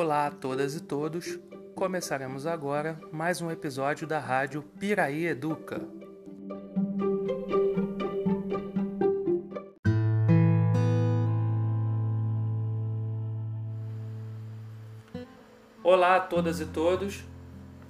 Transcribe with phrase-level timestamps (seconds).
[0.00, 1.40] Olá a todas e todos.
[1.74, 5.80] Começaremos agora mais um episódio da rádio Piraí Educa.
[15.82, 17.24] Olá a todas e todos.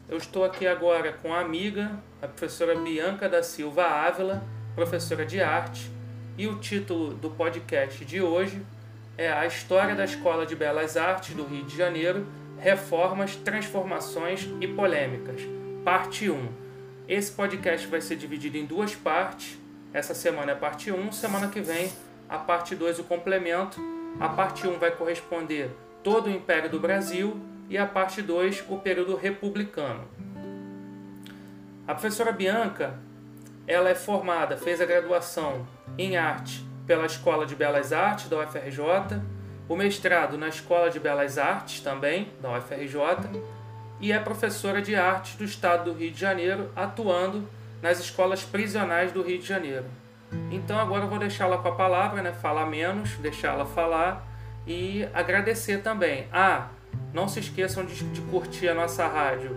[0.09, 4.43] Eu estou aqui agora com a amiga, a professora Bianca da Silva Ávila,
[4.75, 5.91] professora de arte,
[6.39, 8.65] e o título do podcast de hoje
[9.19, 12.25] é A História da Escola de Belas Artes do Rio de Janeiro,
[12.57, 15.43] Reformas, Transformações e Polêmicas,
[15.85, 16.49] parte 1.
[17.09, 19.59] Esse podcast vai ser dividido em duas partes.
[19.93, 21.91] Essa semana é a parte 1, semana que vem
[22.29, 23.81] a parte 2, o complemento.
[24.21, 25.71] A parte 1 vai corresponder
[26.05, 30.07] todo o Império do Brasil e a parte 2, o período republicano.
[31.89, 33.01] A professora Bianca,
[33.67, 39.21] ela é formada, fez a graduação em arte pela Escola de Belas Artes da UFRJ,
[39.69, 43.43] o mestrado na Escola de Belas Artes também da UFRJ
[44.01, 47.47] e é professora de arte do Estado do Rio de Janeiro, atuando
[47.83, 49.85] nas escolas prisionais do Rio de Janeiro.
[50.51, 52.33] Então agora eu vou deixá-la com a palavra, né?
[52.33, 54.27] falar menos, deixá-la falar
[54.67, 56.27] e agradecer também.
[56.33, 56.69] Ah,
[57.13, 59.55] não se esqueçam de, de curtir a nossa rádio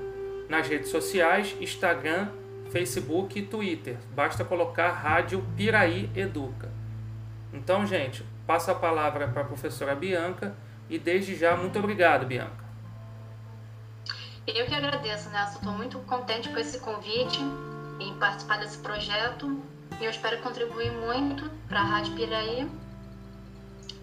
[0.50, 2.28] nas redes sociais, Instagram,
[2.72, 3.96] Facebook e Twitter.
[4.14, 6.71] Basta colocar Rádio Piraí Educa.
[7.54, 10.56] Então, gente, passo a palavra para a professora Bianca
[10.90, 12.62] e desde já, muito obrigado, Bianca.
[14.48, 15.58] Eu que agradeço, Nelson.
[15.58, 17.40] Estou muito contente com esse convite
[18.00, 19.62] em participar desse projeto
[20.00, 22.70] e eu espero contribuir muito para a Rádio Piraí.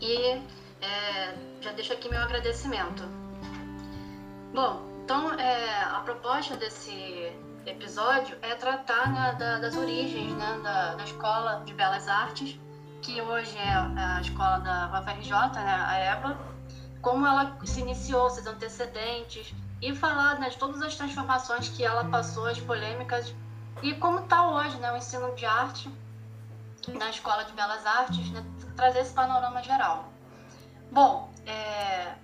[0.01, 0.41] E
[0.81, 3.03] é, já deixo aqui meu agradecimento.
[4.55, 7.33] Bom, então é, a proposta desse
[7.67, 12.59] episódio é tratar né, da, das origens né, da, da Escola de Belas Artes
[13.03, 16.39] que hoje é a escola da UFRJ, né, a EBA,
[17.01, 22.05] como ela se iniciou, seus antecedentes, e falar né, de todas as transformações que ela
[22.05, 23.35] passou, as polêmicas,
[23.83, 25.91] e como está hoje né, o ensino de arte
[26.89, 28.45] na Escola de Belas Artes, né,
[28.77, 30.13] trazer esse panorama geral.
[30.91, 32.15] Bom, é,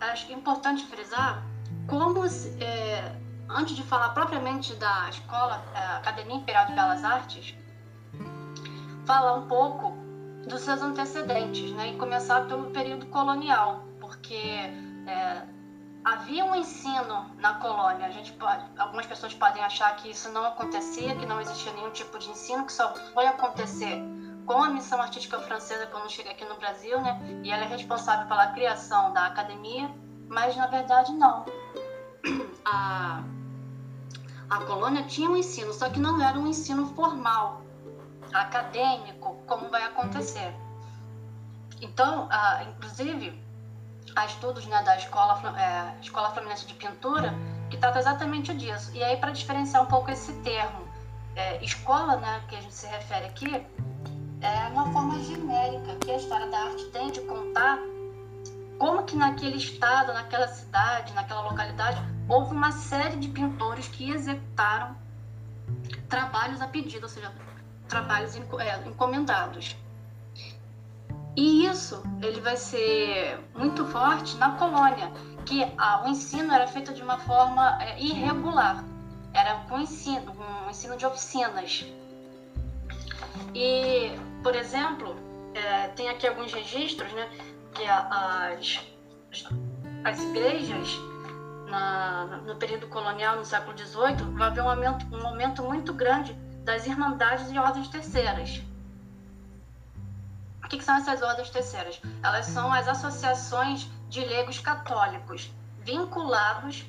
[0.00, 1.42] acho que é importante frisar
[1.86, 3.16] como, é,
[3.48, 7.54] antes de falar propriamente da escola, é, Academia Imperial de Belas Artes,
[9.06, 9.96] falar um pouco
[10.50, 11.92] dos seus antecedentes, né?
[11.92, 15.46] E começar pelo período colonial, porque é,
[16.04, 18.06] havia um ensino na colônia.
[18.06, 21.90] A gente pode, algumas pessoas podem achar que isso não acontecia, que não existia nenhum
[21.90, 24.02] tipo de ensino, que só foi acontecer
[24.44, 27.40] com a missão artística francesa quando chega aqui no Brasil, né?
[27.44, 29.88] E ela é responsável pela criação da academia,
[30.28, 31.46] mas na verdade não.
[32.62, 33.24] A,
[34.48, 37.62] a colônia tinha um ensino, só que não era um ensino formal
[38.32, 40.54] acadêmico, como vai acontecer.
[41.80, 43.40] Então, ah, inclusive,
[44.14, 47.34] há estudos né, da Escola, é, Escola Fluminense de Pintura
[47.70, 48.90] que trata exatamente disso.
[48.94, 50.88] E aí, para diferenciar um pouco esse termo,
[51.36, 53.64] é, escola, né, que a gente se refere aqui,
[54.42, 57.78] é uma forma genérica que a história da arte tem de contar
[58.78, 64.96] como que naquele estado, naquela cidade, naquela localidade, houve uma série de pintores que executaram
[66.08, 67.30] trabalhos a pedido, ou seja,
[67.90, 69.76] trabalhos é, encomendados.
[71.36, 75.10] E isso ele vai ser muito forte na colônia,
[75.44, 75.62] que
[76.04, 78.84] o ensino era feito de uma forma é, irregular,
[79.34, 81.84] era com ensino, um ensino de oficinas.
[83.54, 84.12] E,
[84.42, 85.16] por exemplo,
[85.54, 87.28] é, tem aqui alguns registros, né,
[87.74, 88.80] que as,
[90.04, 90.98] as igrejas
[91.68, 96.36] na, no período colonial, no século XVIII, vai haver um aumento, um aumento muito grande
[96.70, 98.62] das Irmandades e Ordens Terceiras.
[100.62, 102.00] O que, que são essas ordens terceiras?
[102.22, 105.50] Elas são as associações de leigos católicos
[105.80, 106.84] vinculados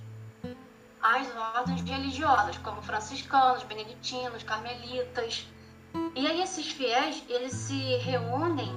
[1.02, 5.47] às ordens religiosas, como franciscanos, beneditinos, carmelitas.
[6.13, 8.72] E aí esses fiéis, eles se reúnem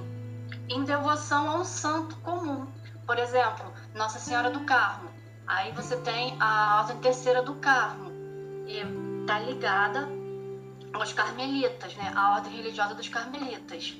[0.67, 2.65] em devoção a um santo comum.
[3.05, 5.11] Por exemplo, Nossa Senhora do Carmo.
[5.45, 8.11] Aí você tem a Ordem Terceira do Carmo.
[8.65, 8.79] E
[9.21, 10.24] está ligada
[11.01, 12.11] aos carmelitas, né?
[12.15, 13.95] A ordem religiosa dos carmelitas.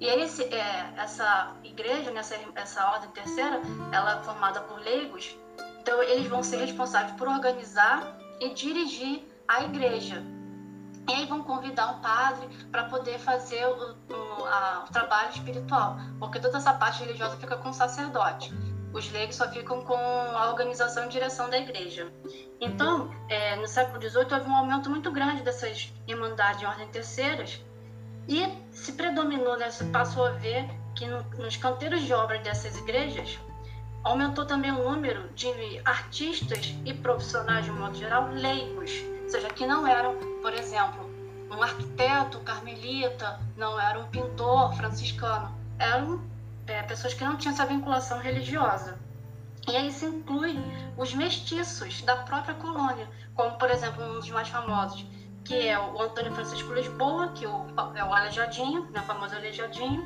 [0.00, 3.60] E aí esse, é, essa igreja, né, essa, essa ordem terceira,
[3.92, 5.36] ela é formada por leigos,
[5.78, 10.22] então eles vão ser responsáveis por organizar e dirigir a igreja.
[11.06, 15.98] E aí vão convidar um padre para poder fazer o, o, a, o trabalho espiritual,
[16.18, 18.50] porque toda essa parte religiosa fica com o sacerdote.
[18.92, 22.10] Os leigos só ficam com a organização e direção da igreja.
[22.60, 27.62] Então, é, no século XVIII, houve um aumento muito grande dessas irmandades em ordem terceiras
[28.28, 32.76] e se predominou, né, se passou a ver que no, nos canteiros de obras dessas
[32.76, 33.38] igrejas
[34.02, 35.48] aumentou também o número de
[35.84, 38.90] artistas e profissionais, de modo geral, leigos,
[39.22, 41.10] ou seja, que não eram, por exemplo,
[41.50, 46.22] um arquiteto carmelita, não era um pintor franciscano, eram
[46.70, 48.98] é, pessoas que não tinham essa vinculação religiosa.
[49.68, 50.56] E aí se inclui
[50.96, 55.04] os mestiços da própria colônia, como, por exemplo, um dos mais famosos,
[55.44, 60.04] que é o Antônio Francisco Lisboa, que é o Aleijadinho, né, o famoso Aleijadinho.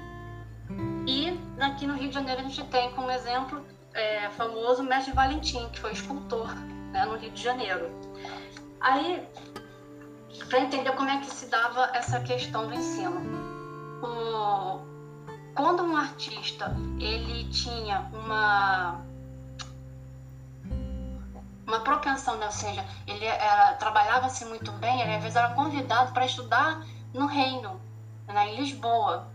[1.07, 5.69] E aqui no Rio de Janeiro a gente tem como exemplo é, famoso Mestre Valentim,
[5.71, 6.55] que foi escultor
[6.93, 7.91] né, no Rio de Janeiro.
[8.81, 9.27] Aí,
[10.49, 13.21] para entender como é que se dava essa questão do ensino.
[14.03, 14.84] O,
[15.75, 19.01] quando um artista ele tinha uma
[21.67, 22.47] uma propensão, né?
[22.47, 23.27] ou seja, ele
[23.81, 27.81] trabalhava-se muito bem, ele às vezes era convidado para estudar no reino,
[28.29, 29.27] né, em Lisboa.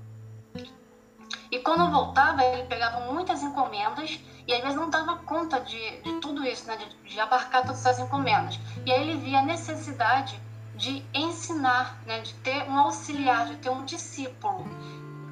[1.52, 6.22] E quando voltava, ele pegava muitas encomendas e às vezes não dava conta de, de
[6.22, 8.60] tudo isso, né, de, de abarcar todas essas encomendas.
[8.86, 10.40] E aí ele via a necessidade
[10.76, 14.64] de ensinar, né, de ter um auxiliar, de ter um discípulo.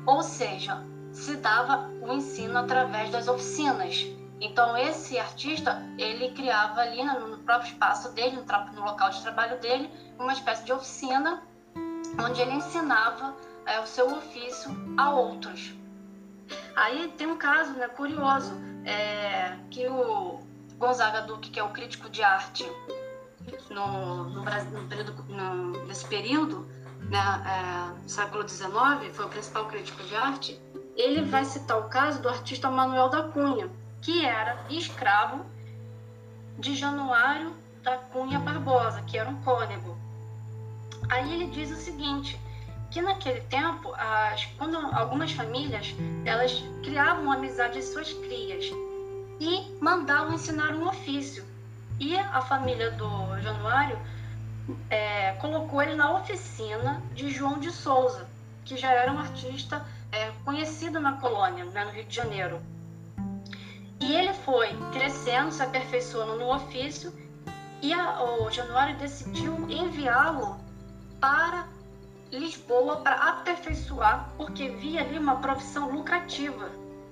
[0.08, 0.82] Ou seja,
[1.18, 4.06] se dava o ensino através das oficinas.
[4.40, 9.90] Então esse artista ele criava ali no próprio espaço dele, no, local de trabalho dele,
[10.20, 11.42] uma espécie de oficina
[12.24, 13.36] onde ele ensinava
[13.66, 15.74] é, o seu ofício a outros.
[16.76, 18.54] Aí tem um caso né, curioso
[18.86, 20.40] é, que o
[20.78, 22.64] Gonzaga Duque, que é o crítico de arte
[23.72, 26.68] no, no, no período, no, nesse período,
[27.10, 28.72] né, é, século XIX,
[29.14, 30.62] foi o principal crítico de arte,
[30.98, 33.70] ele vai citar o caso do artista Manuel da Cunha,
[34.02, 35.46] que era escravo
[36.58, 37.54] de Januário
[37.84, 39.96] da Cunha Barbosa, que era um cônego.
[41.08, 42.40] Aí ele diz o seguinte,
[42.90, 45.96] que naquele tempo, as, quando algumas famílias
[46.26, 48.66] elas criavam amizade de suas crias
[49.40, 51.46] e mandavam ensinar um ofício.
[52.00, 53.98] E a família do Januário
[54.90, 58.28] é, colocou ele na oficina de João de Souza,
[58.66, 62.62] que já era um artista é, conhecido na colônia, né, no Rio de Janeiro.
[64.00, 67.12] E ele foi crescendo, se aperfeiçoando no ofício,
[67.82, 70.58] e a, o Januário decidiu enviá-lo
[71.20, 71.68] para
[72.32, 76.70] Lisboa para aperfeiçoar, porque via ali uma profissão lucrativa,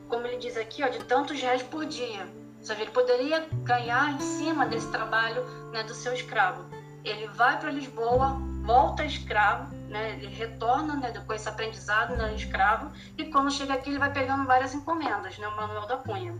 [0.09, 2.27] como ele diz aqui, ó, de tantos reais por dia.
[2.59, 6.65] Ou seja, ele poderia ganhar em cima desse trabalho né, do seu escravo.
[7.03, 12.91] Ele vai para Lisboa, volta escravo, né, ele retorna né, com esse aprendizado né, escravo,
[13.17, 16.33] e quando chega aqui ele vai pegando várias encomendas, né, o Manuel da Cunha.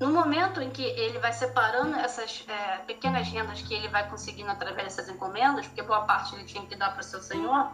[0.00, 4.50] No momento em que ele vai separando essas é, pequenas rendas que ele vai conseguindo
[4.50, 7.70] através dessas encomendas, porque boa parte ele tinha que dar para o seu senhor,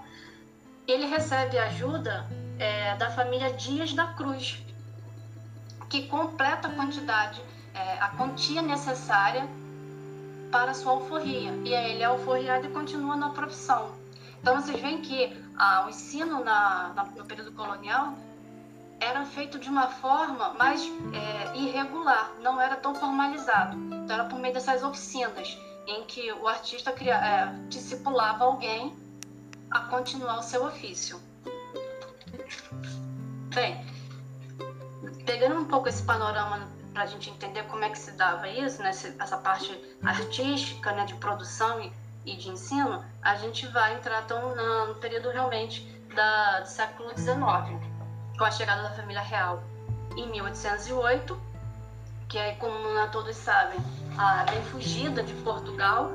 [0.86, 2.28] ele recebe ajuda
[2.58, 4.62] é, da família Dias da Cruz,
[5.88, 7.42] que completa a quantidade,
[7.74, 9.48] é, a quantia necessária
[10.50, 11.52] para sua alforria.
[11.64, 13.92] E aí ele é alforriado e continua na profissão.
[14.40, 18.14] Então vocês veem que ah, o ensino na, na, no período colonial
[18.98, 20.82] era feito de uma forma mais
[21.14, 23.76] é, irregular, não era tão formalizado.
[23.76, 28.94] Então era por meio dessas oficinas em que o artista cria, é, discipulava alguém
[29.70, 31.20] a continuar o seu ofício.
[33.54, 33.84] Bem,
[35.24, 36.68] pegando um pouco esse panorama
[37.00, 41.06] para a gente entender como é que se dava isso, né, essa parte artística, né,
[41.06, 41.90] de produção e,
[42.26, 45.82] e de ensino, a gente vai entrar então no período realmente
[46.14, 47.40] da, do século XIX
[48.36, 49.62] com a chegada da família real
[50.14, 51.40] em 1808,
[52.28, 52.76] que é, como
[53.10, 53.78] todos sabem,
[54.18, 56.10] a bem fugida de Portugal,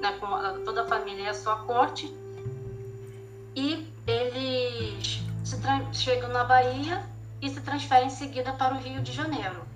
[0.00, 2.06] né, com toda a família e a sua corte,
[3.56, 5.24] e eles
[5.92, 7.04] chegam na Bahia
[7.42, 9.69] e se transferem em seguida para o Rio de Janeiro.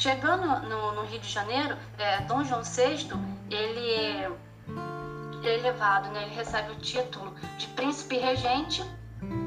[0.00, 3.06] Chegando no, no Rio de Janeiro, é, Dom João VI,
[3.50, 3.92] ele
[5.46, 8.82] é elevado, né, ele recebe o título de príncipe regente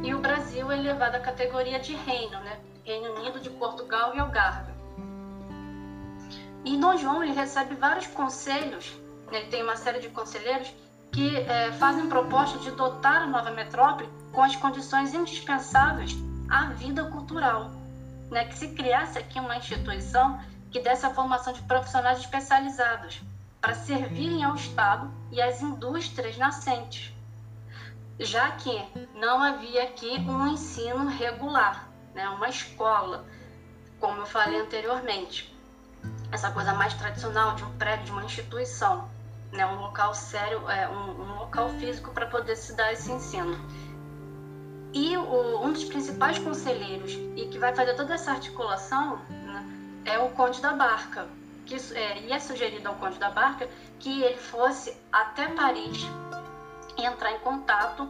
[0.04, 2.60] e o Brasil é elevado à categoria de reino, né?
[2.84, 4.72] Reino Unido de Portugal e Algarve.
[6.64, 8.96] E Dom João ele recebe vários conselhos,
[9.32, 9.40] né?
[9.40, 10.72] ele tem uma série de conselheiros
[11.12, 16.16] que é, fazem proposta de dotar a nova metrópole com as condições indispensáveis
[16.48, 17.72] à vida cultural,
[18.34, 18.46] né?
[18.46, 20.40] que se criasse aqui uma instituição
[20.72, 23.22] que desse a formação de profissionais especializados
[23.62, 27.14] para servirem ao Estado e às indústrias nascentes
[28.20, 28.84] já que
[29.16, 33.26] não havia aqui um ensino regular, né, uma escola,
[34.00, 35.54] como eu falei anteriormente.
[36.32, 39.10] Essa coisa mais tradicional de um prédio, de uma instituição,
[39.52, 43.58] né, um local sério, é, um, um local físico para poder se dar esse ensino.
[44.94, 49.66] E o, um dos principais conselheiros e que vai fazer toda essa articulação né,
[50.06, 51.28] é o Conde da Barca.
[51.66, 53.70] Que, é, e é sugerido ao Conde da Barca
[54.00, 56.06] que ele fosse até Paris
[56.98, 58.08] entrar em contato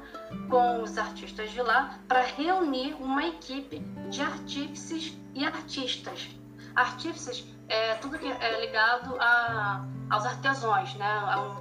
[0.50, 6.30] com os artistas de lá para reunir uma equipe de artífices e artistas.
[6.75, 11.06] Artífices é tudo que é ligado a, aos artesãos, né?
[11.06, 11.58] a,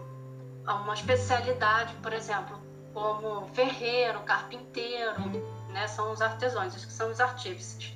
[0.67, 2.62] a uma especialidade, por exemplo,
[2.93, 5.21] como ferreiro, carpinteiro,
[5.69, 5.87] né?
[5.89, 7.95] São os artesãos, esses que são os artífices.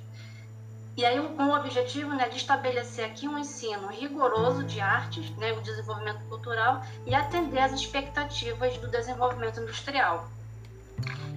[0.97, 5.53] E aí com o objetivo né, de estabelecer aqui um ensino rigoroso de artes, né,
[5.53, 10.27] o desenvolvimento cultural e atender às expectativas do desenvolvimento industrial.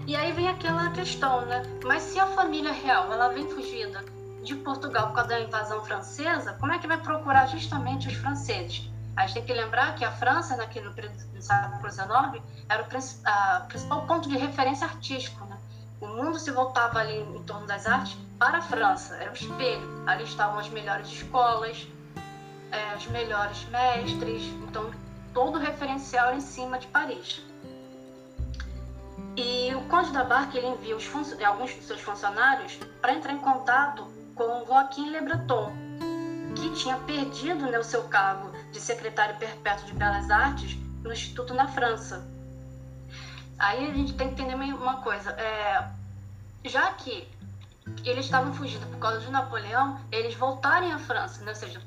[0.06, 1.62] E aí vem aquela questão, né?
[1.84, 4.02] Mas se a família real ela vem fugida
[4.42, 8.89] de Portugal por causa da invasão francesa, como é que vai procurar justamente os franceses?
[9.16, 12.86] A gente tem que lembrar que a França, naquele no século XIX, era o
[13.66, 15.44] principal ponto de referência artístico.
[15.46, 15.58] Né?
[16.00, 20.04] O mundo se voltava ali em torno das artes para a França, era o espelho.
[20.06, 21.86] Ali estavam as melhores escolas,
[22.70, 24.90] é, os melhores mestres, então
[25.34, 27.42] todo o referencial em cima de Paris.
[29.36, 30.96] E o Conde da Barca ele envia
[31.46, 35.72] alguns de seus funcionários para entrar em contato com Joaquim Le Breton,
[36.56, 41.54] que tinha perdido né, o seu cargo de secretário perpétuo de Belas Artes no Instituto
[41.54, 42.26] na França.
[43.58, 45.30] Aí a gente tem que entender uma coisa.
[45.32, 45.88] É,
[46.64, 47.28] já que
[48.04, 51.50] eles estavam fugindo por causa de Napoleão, eles voltarem à França, né?
[51.50, 51.80] ou seja,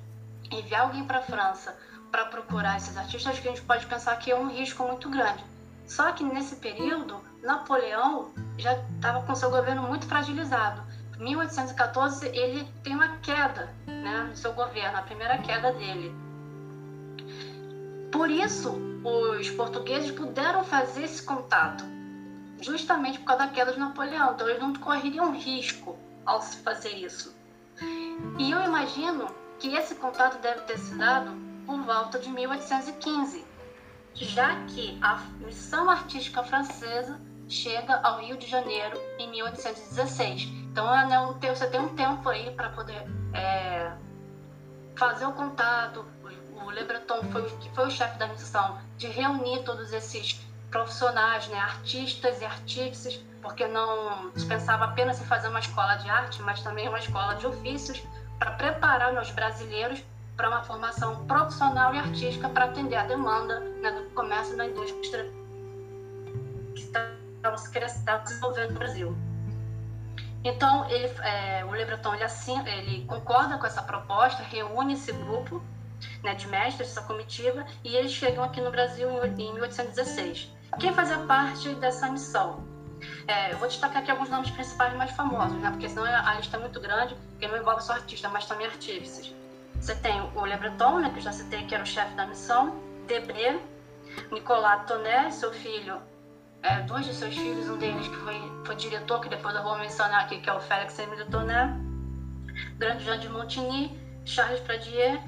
[0.52, 1.76] enviar alguém para a França
[2.12, 5.44] para procurar esses artistas, que a gente pode pensar que é um risco muito grande.
[5.88, 10.84] Só que nesse período, Napoleão já estava com seu governo muito fragilizado.
[11.18, 16.14] 1814 ele tem uma queda né, no seu governo, a primeira queda dele.
[18.14, 21.84] Por isso, os portugueses puderam fazer esse contato,
[22.62, 24.34] justamente por causa da queda de Napoleão.
[24.34, 27.36] Então, eles não correriam risco ao fazer isso.
[28.38, 29.26] E eu imagino
[29.58, 31.32] que esse contato deve ter se dado
[31.66, 33.44] por volta de 1815,
[34.14, 40.44] já que a missão artística francesa chega ao Rio de Janeiro em 1816.
[40.72, 40.86] Então,
[41.42, 43.92] você tem um tempo aí para poder é,
[44.96, 46.13] fazer o contato.
[46.66, 50.40] O Le Breton foi, que foi o chefe da missão de reunir todos esses
[50.72, 56.42] profissionais, né, artistas e artífices, porque não dispensava apenas em fazer uma escola de arte,
[56.42, 58.02] mas também uma escola de ofícios
[58.40, 60.04] para preparar os brasileiros
[60.36, 64.66] para uma formação profissional e artística para atender a demanda né, do comércio e da
[64.66, 65.32] indústria
[66.74, 69.18] que estava se desenvolvendo no Brasil.
[70.44, 75.12] Então, ele, é, o Le Breton ele, assim, ele concorda com essa proposta, reúne esse
[75.12, 75.62] grupo
[76.24, 80.52] né, de mestres, essa comitiva, e eles chegam aqui no Brasil em, em 1816.
[80.80, 82.64] Quem fazia parte dessa missão?
[83.28, 86.58] É, eu vou destacar aqui alguns nomes principais mais famosos, né, porque senão a lista
[86.58, 89.34] é muito grande, porque não envolve só artista, mas também artífices.
[89.76, 92.26] Você tem o Le Breton, né, que eu já citei, que era o chefe da
[92.26, 93.60] missão, Debré,
[94.32, 96.02] Nicolas Tonnet, seu filho
[96.64, 99.78] é, dois de seus filhos, um deles que foi, foi diretor, que depois eu vou
[99.78, 101.74] mencionar aqui, que é o Félix Emile Tonnet,
[102.78, 105.22] Grande Jean de Montigny, Charles Pradier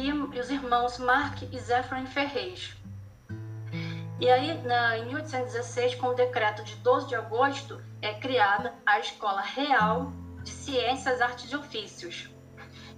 [0.00, 2.74] e, os irmãos Marc e Zéphirin Ferrez.
[4.18, 8.98] E aí, na, em 1816, com o decreto de 12 de agosto, é criada a
[8.98, 12.28] Escola Real de Ciências, Artes e Ofícios.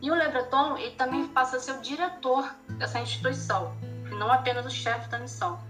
[0.00, 3.72] E o Le Breton ele também passa a ser o diretor dessa instituição,
[4.18, 5.60] não apenas o chefe da missão.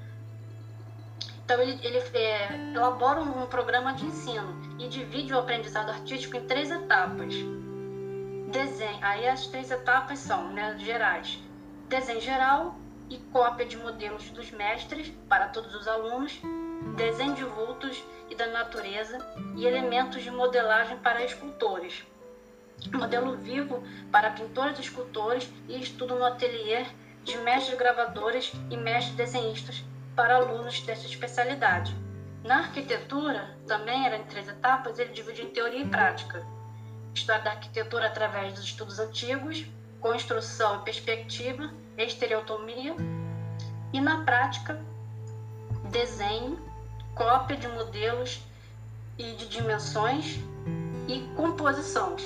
[1.45, 6.37] Então, ele, ele é, elabora um, um programa de ensino e divide o aprendizado artístico
[6.37, 7.35] em três etapas.
[8.53, 11.39] Desenho, aí as três etapas são né, gerais:
[11.89, 12.77] desenho geral
[13.09, 16.39] e cópia de modelos dos mestres para todos os alunos,
[16.95, 19.19] desenho de vultos e da natureza
[19.57, 22.05] e elementos de modelagem para escultores,
[22.93, 26.85] modelo vivo para pintores e escultores e estudo no ateliê
[27.25, 29.83] de mestres gravadores e mestres desenhistas
[30.15, 31.97] para alunos dessa especialidade.
[32.45, 36.45] Na arquitetura, também era em três etapas, ele divide em teoria e prática.
[37.15, 39.67] História da arquitetura através dos estudos antigos,
[40.01, 42.97] construção e perspectiva, estereotomia.
[43.93, 44.81] E na prática,
[45.91, 46.59] desenho,
[47.15, 48.41] cópia de modelos
[49.19, 50.39] e de dimensões
[51.09, 52.17] e composição.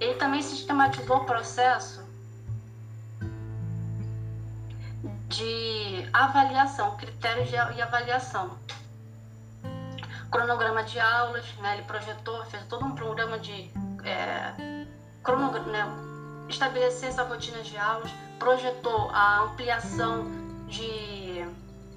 [0.00, 2.02] Ele também sistematizou o processo
[5.28, 8.58] de avaliação, critérios de avaliação.
[10.32, 13.70] Cronograma de aulas, né, ele projetou, fez todo um programa de
[14.02, 14.86] é,
[15.22, 20.26] cronograma, né, estabelecer essa rotina de aulas, projetou a ampliação
[20.66, 21.46] de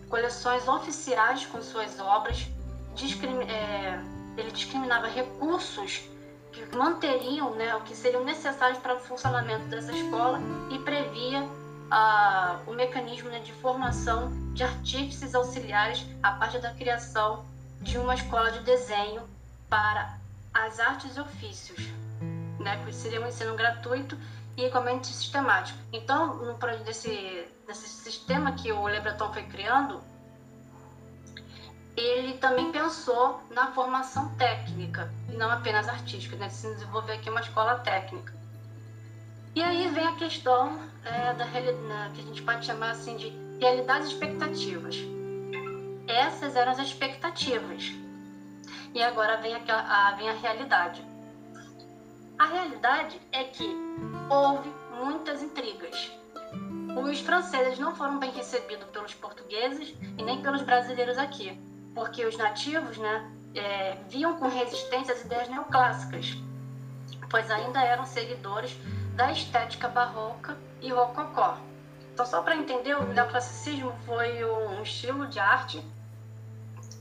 [0.09, 2.47] coleções oficiais com suas obras,
[3.47, 3.99] é,
[4.37, 6.03] ele discriminava recursos
[6.51, 10.39] que manteriam né, o que seriam necessários para o funcionamento dessa escola
[10.69, 11.47] e previa
[11.91, 17.45] ah, o mecanismo né, de formação de artífices auxiliares a partir da criação
[17.85, 19.21] de uma escola de desenho
[19.69, 20.17] para
[20.51, 21.87] as artes e ofícios,
[22.59, 24.17] né, que seria um ensino gratuito
[24.57, 25.77] e igualmente sistemático.
[25.93, 30.01] Então, no desse, desse sistema que o Le Breton foi criando,
[31.95, 36.47] ele também pensou na formação técnica e não apenas artística, né?
[36.47, 38.33] de se desenvolver aqui uma escola técnica.
[39.53, 43.29] E aí vem a questão é, da realidade, que a gente pode chamar assim de
[43.59, 45.14] realidades expectativas.
[46.07, 47.91] Essas eram as expectativas.
[48.93, 51.03] E agora vem, aquela, a, vem a realidade.
[52.37, 53.67] A realidade é que
[54.29, 56.11] houve muitas intrigas.
[57.03, 61.57] Os franceses não foram bem recebidos pelos portugueses e nem pelos brasileiros aqui
[61.95, 66.35] porque os nativos né, é, viam com resistência as ideias neoclássicas,
[67.29, 68.77] pois ainda eram seguidores
[69.15, 71.57] da estética barroca e rococó.
[72.13, 75.81] Então, só para entender, o neoclassicismo foi um estilo de arte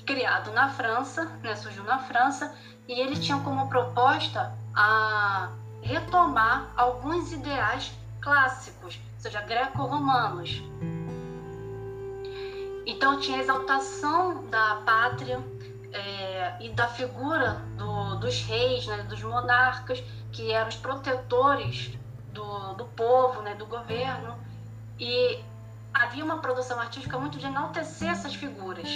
[0.04, 2.54] criado na França, né, surgiu na França,
[2.86, 5.50] e eles tinham como proposta a
[5.82, 10.62] retomar alguns ideais clássicos, ou seja, greco-romanos,
[12.86, 15.40] então tinha a exaltação da pátria
[15.92, 21.96] é, e da figura do, dos reis, né, dos monarcas, que eram os protetores
[22.32, 24.38] do, do povo, né, do governo.
[24.98, 25.42] E
[25.92, 28.88] havia uma produção artística muito de enaltecer essas figuras.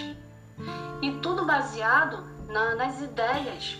[1.00, 3.78] E tudo baseado na, nas ideias,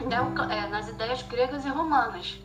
[0.00, 2.38] né, nas ideias gregas e romanas.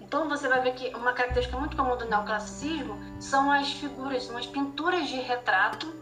[0.00, 4.36] Então você vai ver que uma característica muito comum do neoclassicismo são as figuras, são
[4.36, 5.92] as pinturas de retrato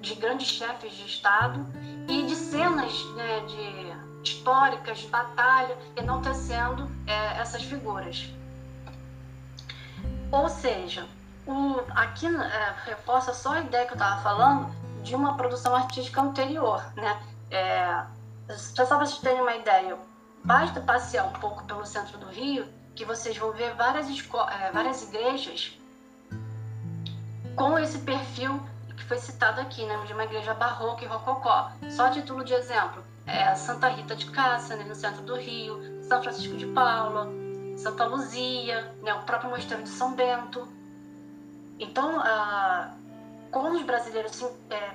[0.00, 1.66] de grandes chefes de Estado
[2.08, 8.30] e de cenas né, de históricas, de batalha, enaltecendo é, essas figuras.
[10.30, 11.06] Ou seja,
[11.46, 14.70] o, aqui é, reforça só a ideia que eu estava falando
[15.08, 16.84] de uma produção artística anterior.
[16.94, 17.20] Né?
[17.50, 18.04] É,
[18.54, 19.96] só para vocês terem uma ideia,
[20.44, 25.02] basta passear um pouco pelo centro do Rio que vocês vão ver várias, é, várias
[25.04, 25.78] igrejas
[27.54, 28.60] com esse perfil
[28.96, 31.70] que foi citado aqui, né, de uma igreja barroca e rococó.
[31.90, 36.02] Só a título de exemplo, é Santa Rita de Cássia, né, no centro do Rio,
[36.02, 37.28] São Francisco de Paula,
[37.76, 40.66] Santa Luzia, né, o próprio Mosteiro de São Bento.
[41.78, 42.94] Então, ah,
[43.50, 44.90] como os brasileiros é,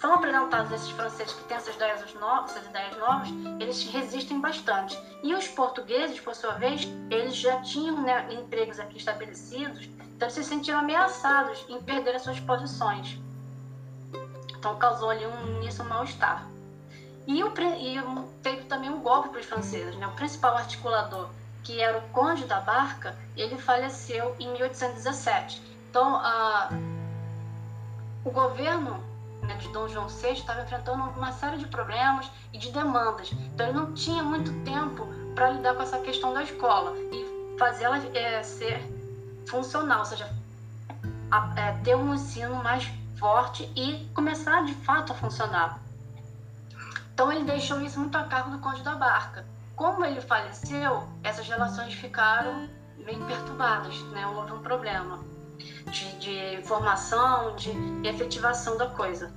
[0.00, 3.28] são apresentados esses franceses que têm essas ideias novas, essas ideias novas,
[3.60, 4.98] eles resistem bastante.
[5.22, 10.44] E os portugueses, por sua vez, eles já tinham né, empregos aqui estabelecidos, então se
[10.44, 13.18] sentiram ameaçados em perder as suas posições.
[14.56, 16.46] Então causou ali um, nisso um mal-estar.
[17.26, 18.00] E, o, e
[18.42, 19.94] teve também um golpe para os franceses.
[19.96, 20.06] Né?
[20.06, 21.28] O principal articulador,
[21.62, 25.62] que era o Conde da Barca, ele faleceu em 1817.
[25.90, 26.70] Então, a,
[28.24, 29.02] o governo
[29.42, 33.32] né, de Dom João VI estava enfrentando uma série de problemas e de demandas.
[33.32, 37.98] Então ele não tinha muito tempo para lidar com essa questão da escola e fazê-la
[38.14, 38.82] é, ser
[39.48, 40.28] funcional, ou seja,
[41.30, 45.80] a, é, ter um ensino mais forte e começar de fato a funcionar.
[47.12, 49.44] Então ele deixou isso muito a cargo do Conde da Barca.
[49.74, 52.68] Como ele faleceu, essas relações ficaram
[53.04, 54.26] bem perturbadas, né?
[54.26, 55.18] houve um problema
[56.58, 57.70] de, de formação, de
[58.06, 59.32] efetivação da coisa.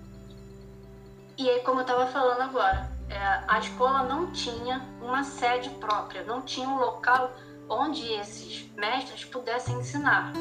[1.38, 6.24] E aí, como eu estava falando agora, é, a escola não tinha uma sede própria,
[6.24, 7.32] não tinha um local
[7.70, 10.34] onde esses mestres pudessem ensinar.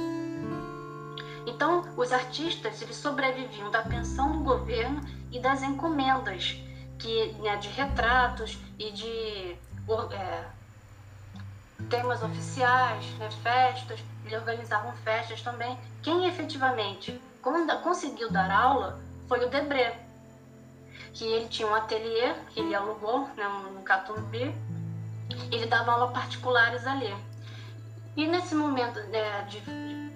[1.46, 6.56] Então, os artistas eles sobreviviam da pensão do governo e das encomendas
[6.98, 9.56] que, né, de retratos e de
[10.12, 10.44] é,
[11.88, 15.78] temas oficiais, né, festas, ele organizavam festas também.
[16.02, 17.20] Quem efetivamente
[17.82, 19.98] conseguiu dar aula foi o Debré,
[21.12, 24.54] que ele tinha um ateliê que ele alugou né, no Catumbi,
[25.50, 27.14] ele dava aula particulares ali.
[28.16, 30.12] E nesse momento né, de, de,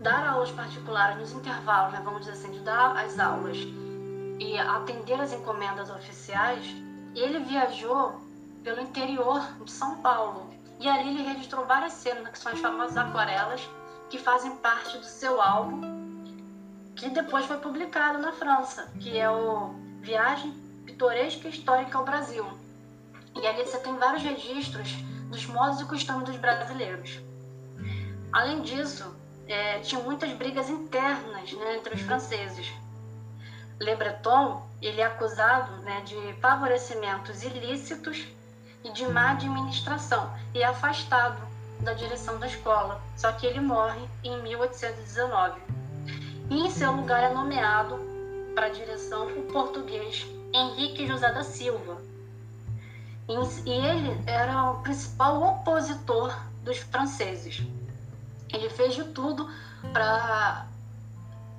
[0.00, 3.56] dar aulas particulares, nos intervalos, né, vamos dizer assim, de dar as aulas
[4.38, 6.64] e atender as encomendas oficiais,
[7.14, 8.20] ele viajou
[8.62, 10.51] pelo interior de São Paulo,
[10.82, 13.60] e ali ele registrou várias cenas, que são as famosas aquarelas,
[14.10, 15.80] que fazem parte do seu álbum,
[16.96, 20.50] que depois foi publicado na França, que é o Viagem
[20.84, 22.44] Pitoresca Histórica ao Brasil.
[23.40, 24.92] E ali você tem vários registros
[25.30, 27.20] dos modos e costumes dos brasileiros.
[28.32, 29.16] Além disso,
[29.46, 32.72] é, tinha muitas brigas internas né, entre os franceses.
[33.80, 38.26] Le Breton ele é acusado né, de favorecimentos ilícitos
[38.84, 41.40] e de má administração e é afastado
[41.80, 43.00] da direção da escola.
[43.16, 45.60] Só que ele morre em 1819.
[46.50, 47.98] E em seu lugar é nomeado
[48.54, 51.98] para a direção o português Henrique José da Silva.
[53.28, 57.62] E ele era o principal opositor dos franceses.
[58.52, 59.48] Ele fez de tudo
[59.92, 60.66] para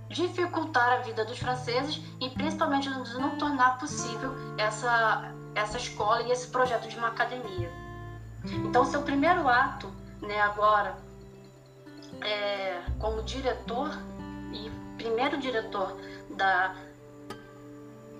[0.09, 6.47] dificultar a vida dos franceses e principalmente não tornar possível essa, essa escola e esse
[6.47, 7.71] projeto de uma academia.
[8.45, 10.95] Então, seu primeiro ato, né, agora,
[12.21, 13.97] é, como diretor
[14.51, 15.97] e primeiro diretor
[16.35, 16.75] da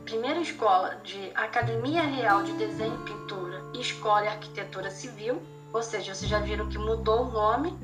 [0.06, 5.42] primeira escola de Academia Real de Desenho e Pintura e Escola e Arquitetura Civil,
[5.72, 7.78] ou seja, vocês já viram que mudou o nome,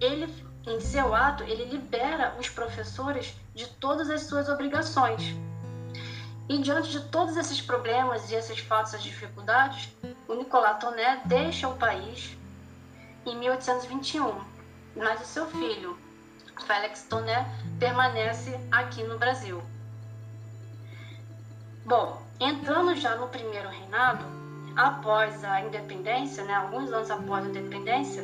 [0.00, 0.32] ele
[0.66, 5.34] em seu ato, ele libera os professores de todas as suas obrigações.
[6.48, 9.94] E diante de todos esses problemas e esses fatos, dificuldades,
[10.28, 12.36] o Nicolas Toné deixa o país
[13.24, 14.40] em 1821,
[14.96, 15.96] mas o seu filho,
[16.66, 17.46] Félix Toné,
[17.78, 19.62] permanece aqui no Brasil.
[21.84, 24.24] Bom, entrando já no primeiro reinado,
[24.76, 28.22] após a independência, né, alguns anos após a independência,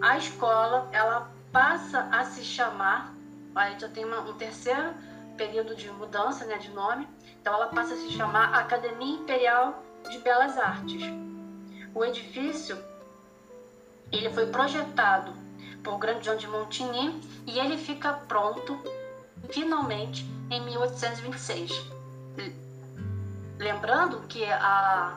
[0.00, 3.12] a escola ela passa a se chamar,
[3.54, 4.94] aí já tem uma, um terceiro
[5.36, 7.06] período de mudança né, de nome,
[7.48, 11.02] então ela passa a se chamar Academia Imperial de Belas Artes.
[11.94, 12.76] O edifício
[14.12, 15.32] ele foi projetado
[15.82, 18.78] por Grande João de Montigny e ele fica pronto
[19.48, 21.72] finalmente em 1826.
[23.58, 25.16] Lembrando que a,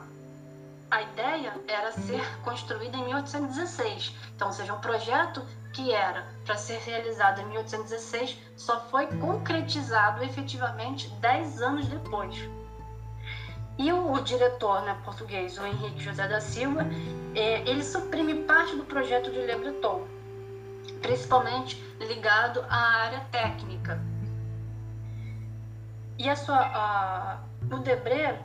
[0.90, 6.58] a ideia era ser construída em 1816, então, ou seja, um projeto que era para
[6.58, 12.46] ser realizado em 1816, só foi concretizado efetivamente 10 anos depois.
[13.78, 16.82] E o, o diretor né, português, o Henrique José da Silva,
[17.34, 20.06] é, ele suprime parte do projeto de Le Breton,
[21.00, 23.98] principalmente ligado à área técnica.
[26.18, 27.40] E a sua, a,
[27.74, 28.38] o Debré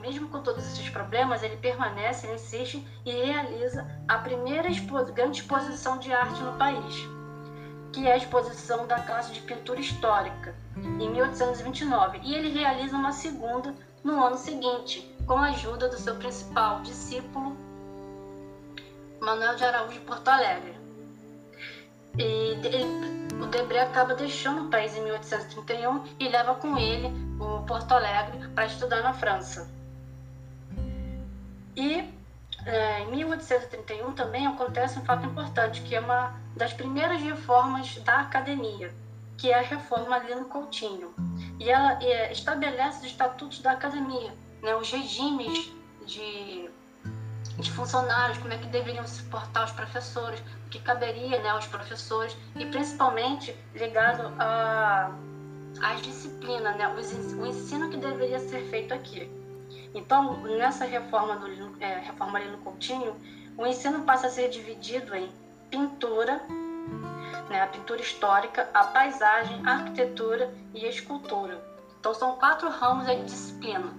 [0.00, 5.40] mesmo com todos esses problemas, ele permanece, ele insiste e realiza a primeira expo grande
[5.40, 7.08] exposição de arte no país,
[7.92, 12.20] que é a exposição da classe de pintura histórica, em 1829.
[12.22, 17.56] E ele realiza uma segunda no ano seguinte, com a ajuda do seu principal discípulo,
[19.20, 20.74] Manuel de Araújo de Porto Alegre.
[22.18, 22.22] E
[22.66, 27.08] ele, o Debré acaba deixando o país em 1831 e leva com ele
[27.40, 29.68] o Porto Alegre para estudar na França.
[31.74, 32.08] E
[32.64, 38.20] é, em 1831 também acontece um fato importante, que é uma das primeiras reformas da
[38.20, 38.94] academia,
[39.36, 41.12] que é a reforma Lino Coutinho.
[41.58, 45.72] E ela é, estabelece os estatutos da academia, né, os regimes
[46.06, 46.70] de,
[47.58, 50.40] de funcionários, como é que deveriam se portar os professores,
[50.72, 55.12] que caberia né, aos professores, e principalmente ligado a
[55.80, 59.30] as disciplinas, né, o ensino que deveria ser feito aqui.
[59.94, 63.16] Então, nessa reforma do é, reforma ali no Coutinho,
[63.56, 65.30] o ensino passa a ser dividido em
[65.70, 66.42] pintura,
[67.48, 71.62] né, a pintura histórica, a paisagem, a arquitetura e a escultura.
[71.98, 73.94] Então, são quatro ramos de disciplina.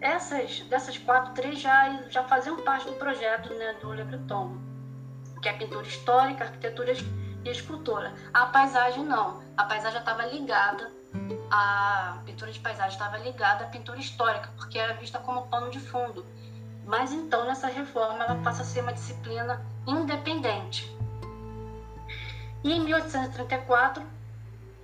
[0.00, 4.56] Essas, dessas quatro, três já, já faziam parte do projeto né, do Le Breton,
[5.46, 6.92] que é a pintura histórica, arquitetura
[7.44, 8.12] e escultura.
[8.34, 9.40] A paisagem não.
[9.56, 10.90] A paisagem estava ligada
[11.48, 15.78] a pintura de paisagem estava ligada à pintura histórica, porque era vista como pano de
[15.78, 16.26] fundo.
[16.84, 20.92] Mas então, nessa reforma, ela passa a ser uma disciplina independente.
[22.64, 24.02] E em 1834,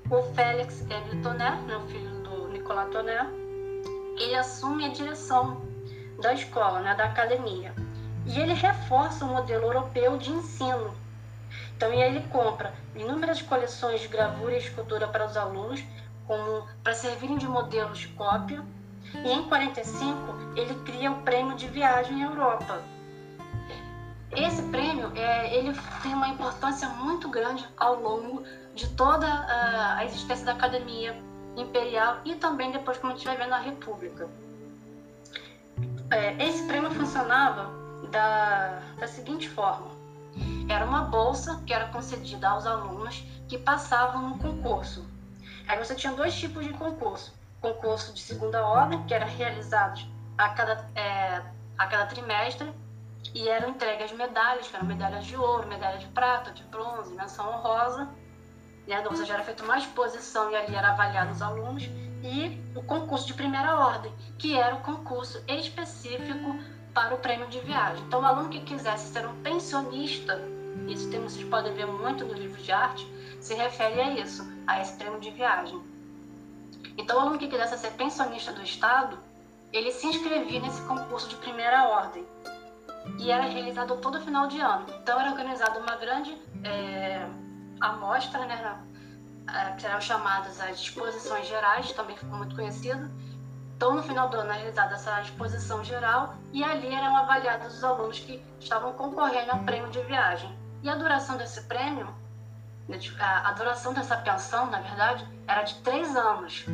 [0.08, 3.26] o Félix Émile Toné, meu filho do Nicolas Toné,
[4.16, 5.60] ele assume a direção
[6.20, 7.74] da escola, né, da academia.
[8.26, 10.94] E ele reforça o modelo europeu de ensino.
[11.76, 15.82] Então, ele compra inúmeras coleções de gravura e escultura para os alunos
[16.26, 18.62] como para servirem de modelos de cópia.
[19.14, 22.82] E em 45 ele cria o prêmio de viagem à Europa.
[24.30, 28.42] Esse prêmio é, ele tem uma importância muito grande ao longo
[28.74, 31.14] de toda a, a existência da Academia
[31.56, 34.28] Imperial e também depois como a gente vai ver na República.
[36.10, 37.81] É, esse prêmio funcionava
[38.12, 39.88] da, da seguinte forma:
[40.68, 45.04] era uma bolsa que era concedida aos alunos que passavam no concurso
[45.68, 47.32] Aí você tinha dois tipos de concurso.
[47.60, 50.00] Concurso de segunda ordem, que era realizado
[50.36, 51.42] a cada, é,
[51.78, 52.72] a cada trimestre,
[53.34, 57.48] e eram entregues medalhas, que eram medalhas de ouro, medalha de prata, de bronze, menção
[57.48, 58.08] honrosa.
[58.86, 59.02] né?
[59.08, 61.84] ou seja, era feita uma exposição e ali era avaliado os alunos,
[62.22, 66.58] e o concurso de primeira ordem, que era o concurso específico
[66.94, 68.02] para o prêmio de viagem.
[68.04, 70.40] Então, o aluno que quisesse ser um pensionista,
[70.88, 73.06] isso tem, vocês podem ver muito no livro de arte,
[73.40, 75.80] se refere a isso, a esse prêmio de viagem.
[76.96, 79.18] Então, o aluno que quisesse ser pensionista do Estado,
[79.72, 82.26] ele se inscrevia nesse concurso de primeira ordem
[83.18, 84.86] e era realizado todo final de ano.
[85.02, 87.26] Então, era organizada uma grande é,
[87.80, 88.80] amostra, né,
[89.48, 93.10] é, que eram chamadas as exposições gerais, também ficou muito conhecido.
[93.82, 97.82] Então, no final do ano, era realizada essa exposição geral e ali eram avaliados os
[97.82, 100.56] alunos que estavam concorrendo ao prêmio de viagem.
[100.84, 102.06] E a duração desse prêmio,
[102.88, 106.64] né, a duração dessa pensão, na verdade, era de três anos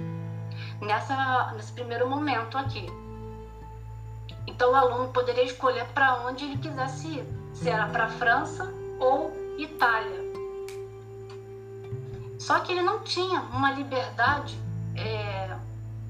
[0.83, 2.85] nessa, nesse primeiro momento aqui.
[4.47, 8.71] Então o aluno poderia escolher para onde ele quisesse ir, se era para a França
[9.01, 10.31] ou Itália.
[12.39, 14.61] Só que ele não tinha uma liberdade
[14.95, 15.57] é,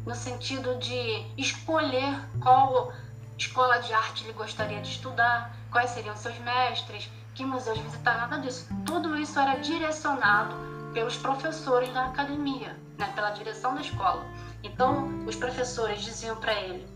[0.09, 2.91] no sentido de escolher qual
[3.37, 8.39] escola de arte ele gostaria de estudar, quais seriam seus mestres, que museus visitar, nada
[8.39, 8.67] disso.
[8.87, 10.57] Tudo isso era direcionado
[10.95, 14.25] pelos professores da academia, né, pela direção da escola.
[14.63, 16.89] Então, os professores diziam para ele,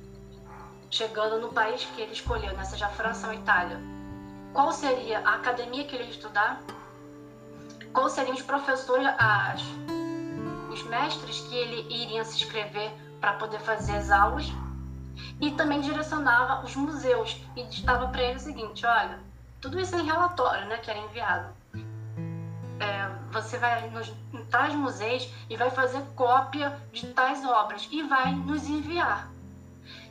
[0.91, 3.79] chegando no país que ele escolheu, né, seja França ou Itália,
[4.55, 6.63] qual seria a academia que ele ia estudar,
[7.93, 9.61] qual seriam os professores, as,
[10.71, 14.53] os mestres que ele iria se inscrever para poder fazer as aulas,
[15.41, 19.19] e também direcionava os museus e dava para ele o seguinte, olha,
[19.63, 21.55] tudo isso em relatório, né, que era enviado
[22.83, 28.03] é, você vai nos, em tais museus e vai fazer cópia de tais obras e
[28.03, 29.31] vai nos enviar.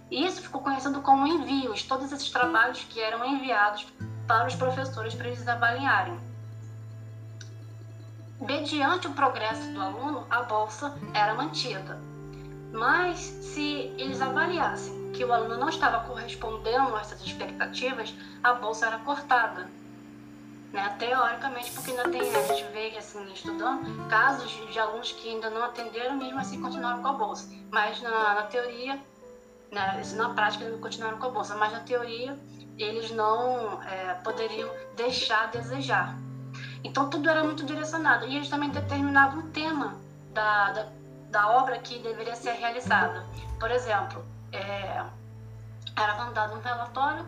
[0.10, 3.86] E isso ficou conhecido como envios, todos esses trabalhos que eram enviados
[4.26, 6.20] para os professores para eles avaliarem.
[8.40, 12.00] Mediante o progresso do aluno, a bolsa era mantida.
[12.72, 18.88] Mas se eles avaliassem que o aluno não estava correspondendo a essas expectativas, a bolsa
[18.88, 19.68] era cortada
[20.72, 20.96] né?
[20.98, 25.64] Teoricamente, porque ainda tem, a gente vê assim, estudando casos de alunos que ainda não
[25.64, 27.50] atenderam, mesmo assim continuaram com a bolsa.
[27.70, 29.00] Mas na, na teoria,
[29.72, 32.38] né, na prática, eles continuaram com a bolsa, mas na teoria,
[32.78, 36.18] eles não é, poderiam deixar a desejar.
[36.84, 38.26] Então, tudo era muito direcionado.
[38.26, 39.96] E eles também determinavam o tema
[40.34, 40.88] da, da,
[41.32, 43.26] da obra que deveria ser realizada.
[43.60, 45.04] Por exemplo, é,
[45.98, 47.26] era mandado um relatório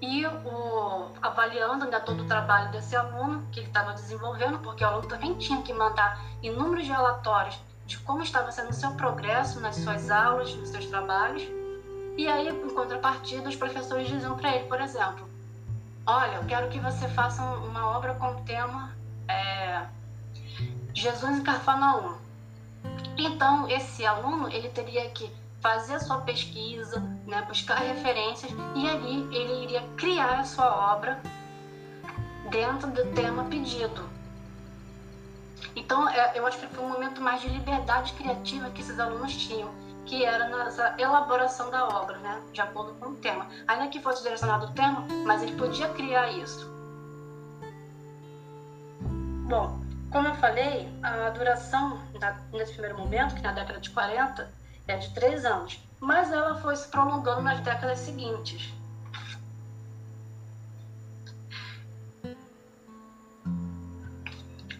[0.00, 4.86] e o, avaliando ainda todo o trabalho desse aluno que ele estava desenvolvendo, porque o
[4.86, 9.76] aluno também tinha que mandar inúmeros relatórios de como estava sendo o seu progresso nas
[9.76, 11.42] suas aulas, nos seus trabalhos.
[12.16, 15.28] E aí, em contrapartida, os professores diziam para ele, por exemplo,
[16.06, 18.92] olha, eu quero que você faça uma obra com o tema
[19.28, 19.86] é,
[20.94, 22.19] Jesus em Carfanaum.
[23.16, 29.36] Então, esse aluno, ele teria que fazer a sua pesquisa, né, buscar referências e ali
[29.36, 31.20] ele iria criar a sua obra
[32.50, 34.08] dentro do tema pedido.
[35.76, 39.36] Então, é, eu acho que foi um momento mais de liberdade criativa que esses alunos
[39.36, 39.70] tinham,
[40.06, 43.46] que era nessa elaboração da obra, né, de acordo com o tema.
[43.68, 46.68] Ainda que fosse direcionado o tema, mas ele podia criar isso.
[49.46, 54.50] Bom, como eu falei, a duração da, nesse primeiro momento, que na década de 40,
[54.88, 58.74] é de três anos, mas ela foi se prolongando nas décadas seguintes.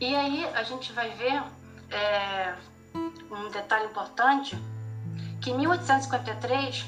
[0.00, 1.42] E aí a gente vai ver
[1.90, 2.54] é,
[3.30, 4.58] um detalhe importante,
[5.40, 6.86] que em 1853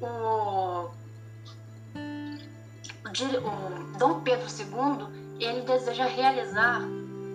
[0.00, 0.90] o, o,
[3.04, 6.80] o Dom Pedro II ele deseja realizar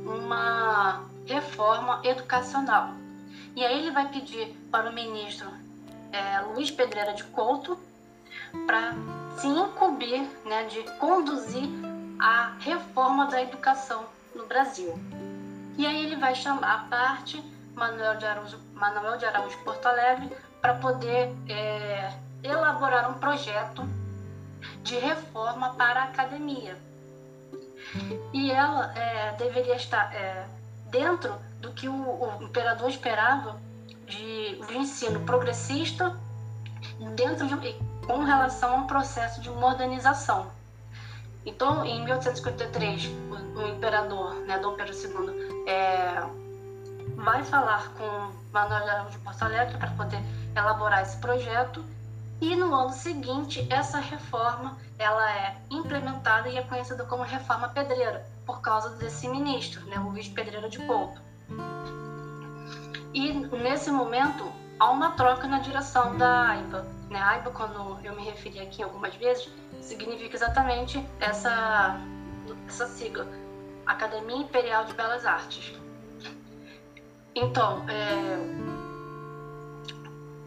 [0.07, 2.91] uma reforma educacional.
[3.55, 5.49] E aí ele vai pedir para o ministro
[6.11, 7.77] é, Luiz Pedreira de Couto
[8.65, 8.93] para
[9.37, 11.69] se incumbir né, de conduzir
[12.19, 14.97] a reforma da educação no Brasil.
[15.77, 17.43] E aí ele vai chamar a parte
[17.75, 22.11] Manuel de Araújo, Manuel de Araújo Porto Alegre para poder é,
[22.43, 23.87] elaborar um projeto
[24.83, 26.77] de reforma para a academia.
[28.33, 30.45] E ela é, deveria estar é,
[30.85, 33.59] dentro do que o, o imperador esperava
[34.05, 36.15] de, de ensino progressista
[37.15, 37.73] dentro de,
[38.05, 40.47] com relação a um processo de modernização.
[41.45, 46.23] Então, em 1853, o, o imperador, né, Dom Pedro II, é,
[47.15, 50.19] vai falar com Manuel de Porto Alegre para poder
[50.55, 51.83] elaborar esse projeto
[52.39, 58.25] e no ano seguinte essa reforma ela é implementada e é conhecida como reforma pedreira
[58.45, 61.21] por causa desse ministro, né, o Luiz Pedreira de Couto.
[63.13, 66.85] E nesse momento há uma troca na direção da AIBA.
[67.09, 67.19] Né?
[67.19, 69.49] A AIBA, quando eu me referi aqui algumas vezes,
[69.81, 71.99] significa exatamente essa,
[72.67, 73.27] essa sigla,
[73.85, 75.73] Academia Imperial de Belas Artes.
[77.33, 78.66] Então, é,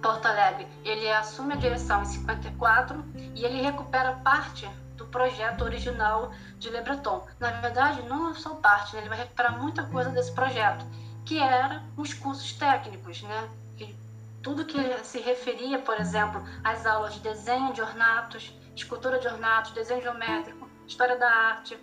[0.01, 6.33] Porto Alegre, ele assume a direção em 54 e ele recupera parte do projeto original
[6.59, 7.27] de Le Breton.
[7.39, 9.03] Na verdade, não é só parte, né?
[9.03, 10.85] ele vai recuperar muita coisa desse projeto,
[11.25, 13.49] que era os cursos técnicos, né?
[13.77, 13.97] Que
[14.43, 19.73] tudo que se referia, por exemplo, às aulas de desenho de ornatos, escultura de ornatos,
[19.73, 21.79] desenho geométrico, história da arte,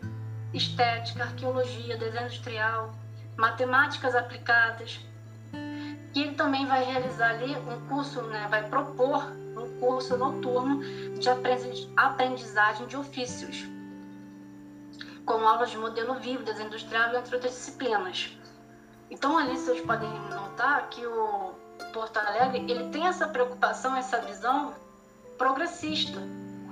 [0.53, 2.93] estética, arqueologia, desenho industrial,
[3.35, 4.99] matemáticas aplicadas.
[6.15, 10.81] E ele também vai realizar ali um curso, né, vai propor um curso noturno
[11.19, 11.29] de
[11.95, 13.65] aprendizagem de ofícios,
[15.25, 18.37] com aulas de modelo vivo, desenho industrial, entre outras disciplinas.
[19.09, 21.53] Então ali vocês podem notar que o
[21.93, 24.73] Porto Alegre ele tem essa preocupação, essa visão
[25.37, 26.19] progressista,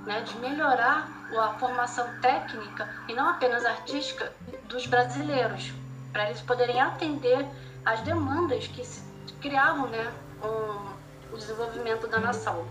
[0.06, 4.32] né, de melhorar a formação técnica e não apenas artística
[4.64, 5.72] dos brasileiros,
[6.12, 7.44] para eles poderem atender
[7.84, 10.12] às demandas que se criavam né,
[10.42, 12.66] um, o desenvolvimento da nação.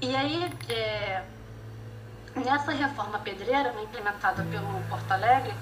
[0.00, 1.24] E aí, é,
[2.34, 5.54] nessa reforma pedreira né, implementada pelo Porto Alegre,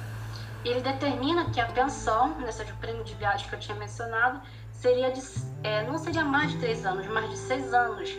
[0.64, 4.40] ele determina que a pensão, nessa de prêmio de viagem que eu tinha mencionado,
[4.72, 5.20] seria de,
[5.62, 8.10] é, não seria mais de três anos, mas de seis anos.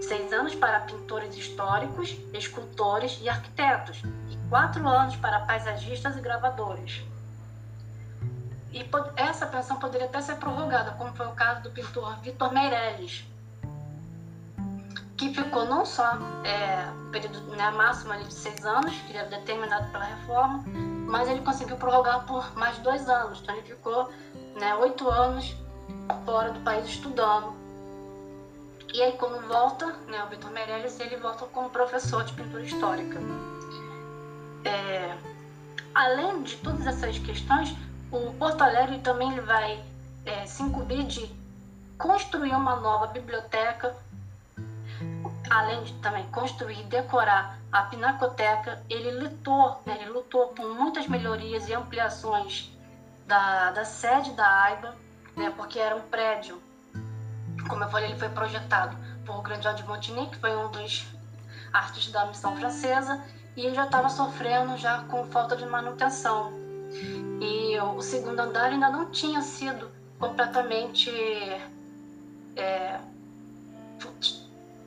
[0.00, 7.02] Seis anos para pintores históricos, escultores e arquitetos, e quatro anos para paisagistas e gravadores.
[8.76, 8.86] E
[9.16, 13.24] essa pensão poderia até ser prorrogada, como foi o caso do pintor Vitor Meirelles,
[15.16, 20.04] que ficou não só é, período né, máximo de seis anos, que era determinado pela
[20.04, 20.62] reforma,
[21.08, 23.40] mas ele conseguiu prorrogar por mais dois anos.
[23.40, 24.10] Então ele ficou
[24.60, 25.56] né, oito anos
[26.26, 27.54] fora do país estudando.
[28.92, 33.18] E aí quando volta, né, o Vitor Meirelles, ele volta como professor de pintura histórica.
[34.66, 35.16] É,
[35.94, 37.74] além de todas essas questões,
[38.10, 39.82] o Porto Alegre também ele vai
[40.24, 41.30] é, se incumbir de
[41.98, 43.94] construir uma nova biblioteca
[45.50, 51.06] além de também construir e decorar a Pinacoteca, ele lutou, né, ele lutou por muitas
[51.06, 52.72] melhorias e ampliações
[53.26, 54.94] da, da sede da AIBA,
[55.36, 56.60] né, porque era um prédio,
[57.68, 61.06] como eu falei, ele foi projetado por Grandjean de Montigny, que foi um dos
[61.72, 63.22] artistas da missão francesa,
[63.56, 66.65] e ele já estava sofrendo já com falta de manutenção.
[67.40, 71.10] E o segundo andar ainda não tinha sido completamente
[72.56, 72.98] é,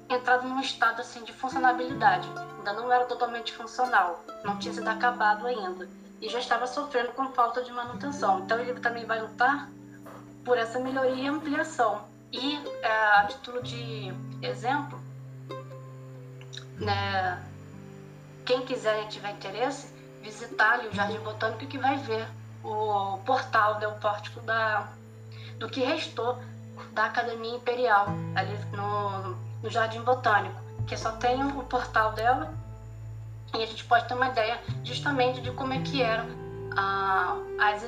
[0.09, 2.27] entrado num estado assim de funcionabilidade.
[2.57, 5.87] Ainda não era totalmente funcional, não tinha sido acabado ainda
[6.21, 8.39] e já estava sofrendo com falta de manutenção.
[8.39, 9.69] Então ele também vai lutar
[10.43, 12.03] por essa melhoria e ampliação.
[12.31, 14.99] E é, a título de exemplo,
[16.77, 17.43] né,
[18.45, 22.27] quem quiser e tiver interesse, visitar ali o Jardim Botânico que vai ver
[22.63, 24.87] o portal, né, o pórtico da,
[25.57, 26.37] do que restou
[26.93, 30.55] da Academia Imperial, ali no, no Jardim Botânico,
[30.87, 32.53] que só tem o portal dela
[33.53, 36.27] e a gente pode ter uma ideia justamente de como é que eram
[36.77, 37.83] ah, as,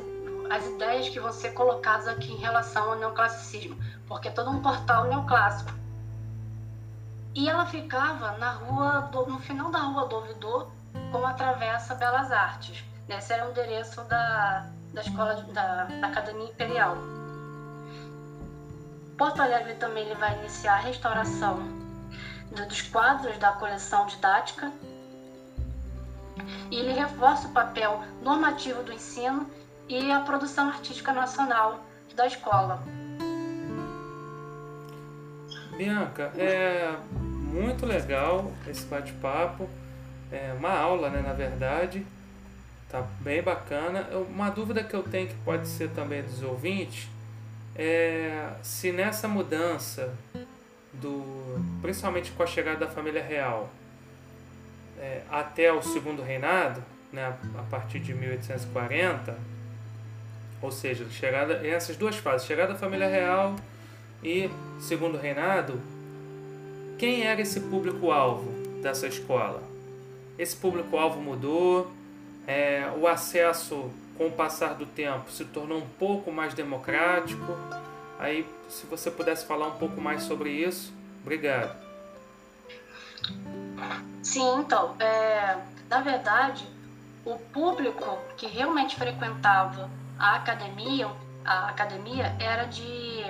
[0.50, 4.62] as ideias que vão ser colocadas aqui em relação ao neoclassicismo, porque é todo um
[4.62, 5.72] portal neoclássico.
[7.34, 10.68] E ela ficava na rua do, no final da rua do Ouvidor,
[11.12, 12.84] com a Travessa Belas Artes.
[13.10, 16.98] Esse era o endereço da, da escola da, da Academia Imperial.
[19.18, 21.60] Porto Alegre também ele vai iniciar a restauração
[22.52, 24.72] dos quadros da coleção didática
[26.70, 29.50] e ele reforça o papel normativo do ensino
[29.88, 31.80] e a produção artística nacional
[32.16, 32.82] da escola.
[35.76, 39.70] Bianca, é muito legal esse bate-papo,
[40.32, 42.06] é uma aula, né, na verdade,
[42.90, 44.08] tá bem bacana.
[44.30, 47.08] Uma dúvida que eu tenho que pode ser também dos ouvintes
[47.76, 50.14] é, se nessa mudança
[50.94, 53.70] do principalmente com a chegada da família real
[55.00, 59.38] é, até o segundo reinado, né, a partir de 1840,
[60.62, 63.56] ou seja, chegada essas duas fases, chegada da família real
[64.24, 65.82] e segundo reinado,
[67.00, 68.52] quem era esse público-alvo
[68.82, 69.71] dessa escola?
[70.42, 71.92] Esse público-alvo mudou,
[72.48, 77.46] é, o acesso com o passar do tempo, se tornou um pouco mais democrático.
[78.18, 81.78] Aí, se você pudesse falar um pouco mais sobre isso, obrigado.
[84.24, 86.68] Sim, então, é, na verdade,
[87.24, 91.08] o público que realmente frequentava a academia,
[91.46, 93.26] a academia era de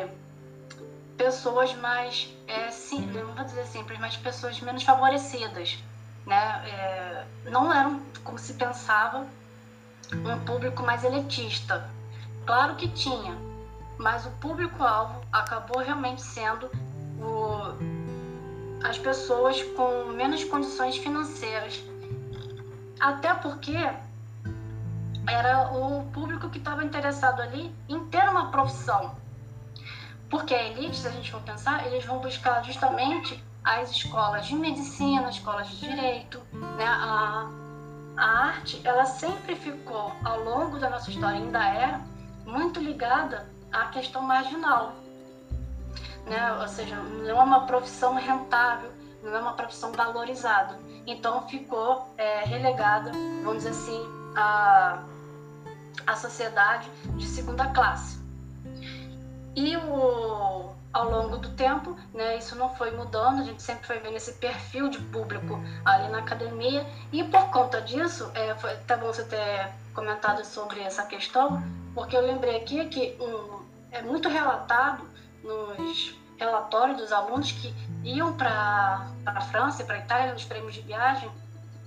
[1.17, 5.77] pessoas mais, é, sim, não vou dizer simples, mas pessoas menos favorecidas,
[6.25, 6.69] né?
[6.69, 9.25] É, não eram como se pensava
[10.13, 11.89] um público mais elitista.
[12.45, 13.37] Claro que tinha,
[13.97, 16.69] mas o público-alvo acabou realmente sendo
[17.19, 21.81] o, as pessoas com menos condições financeiras.
[22.99, 23.77] Até porque
[25.27, 29.15] era o público que estava interessado ali em ter uma profissão.
[30.29, 34.55] Porque a elite, se a gente for pensar, eles vão buscar justamente as escolas de
[34.55, 36.85] medicina, escolas de direito, né?
[36.85, 37.49] A,
[38.17, 41.99] a arte, ela sempre ficou, ao longo da nossa história, ainda é,
[42.45, 44.93] muito ligada à questão marginal.
[46.25, 46.53] Né?
[46.59, 48.91] Ou seja, não é uma profissão rentável,
[49.23, 50.77] não é uma profissão valorizada.
[51.07, 53.11] Então ficou é, relegada,
[53.43, 54.05] vamos dizer assim,
[54.35, 55.03] a,
[56.05, 58.20] a sociedade de segunda classe.
[59.55, 63.99] E o, ao longo do tempo, né, isso não foi mudando, a gente sempre foi
[63.99, 68.95] vendo esse perfil de público ali na academia, e por conta disso, é, foi até
[68.95, 71.61] bom você ter comentado sobre essa questão,
[71.93, 75.03] porque eu lembrei aqui que um, é muito relatado
[75.43, 77.73] nos relatórios dos alunos que
[78.03, 81.29] iam para a França para a Itália nos prêmios de viagem,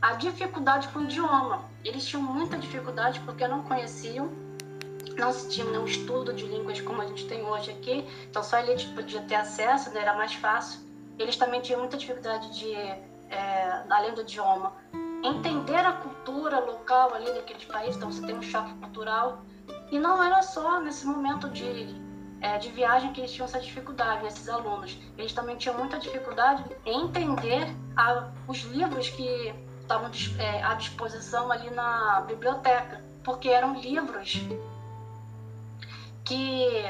[0.01, 1.63] a dificuldade com o idioma.
[1.83, 4.31] Eles tinham muita dificuldade porque não conheciam
[5.17, 8.59] não se tinha nenhum estudo de línguas como a gente tem hoje aqui, então só
[8.59, 10.81] ele podia ter acesso, né, era mais fácil.
[11.19, 14.73] Eles também tinham muita dificuldade de, é, além do idioma,
[15.23, 19.43] entender a cultura local ali daquele país, então você tem um choque cultural.
[19.91, 21.95] E não era só nesse momento de,
[22.41, 24.99] é, de viagem que eles tinham essa dificuldade, esses alunos.
[25.17, 31.51] Eles também tinham muita dificuldade em entender a, os livros que estavam é, à disposição
[31.51, 34.43] ali na biblioteca, porque eram livros
[36.25, 36.85] que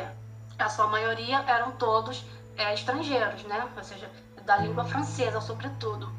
[0.58, 2.24] a sua maioria eram todos
[2.56, 3.68] é, estrangeiros, né?
[3.76, 4.10] Ou seja,
[4.44, 6.12] da língua francesa, sobretudo.